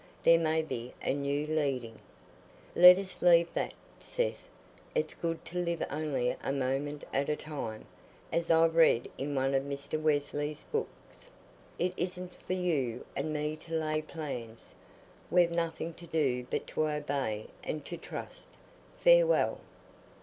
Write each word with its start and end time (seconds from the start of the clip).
There 0.23 0.39
may 0.39 0.63
be 0.63 0.95
a 1.03 1.13
new 1.13 1.45
leading." 1.45 1.99
"Let 2.75 2.97
us 2.97 3.21
leave 3.21 3.53
that, 3.53 3.73
Seth. 3.99 4.49
It's 4.95 5.13
good 5.13 5.45
to 5.45 5.59
live 5.61 5.83
only 5.91 6.35
a 6.43 6.51
moment 6.51 7.03
at 7.13 7.29
a 7.29 7.35
time, 7.35 7.85
as 8.33 8.49
I've 8.49 8.75
read 8.75 9.11
in 9.19 9.35
one 9.35 9.53
of 9.53 9.61
Mr. 9.61 10.01
Wesley's 10.01 10.63
books. 10.71 11.29
It 11.77 11.93
isn't 11.97 12.33
for 12.33 12.53
you 12.53 13.05
and 13.15 13.31
me 13.31 13.55
to 13.57 13.75
lay 13.75 14.01
plans; 14.01 14.73
we've 15.29 15.51
nothing 15.51 15.93
to 15.93 16.07
do 16.07 16.47
but 16.49 16.65
to 16.69 16.87
obey 16.87 17.49
and 17.63 17.85
to 17.85 17.95
trust. 17.95 18.49
Farewell." 18.97 19.59